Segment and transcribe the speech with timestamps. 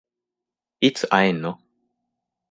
[0.79, 1.59] いつ会えんの？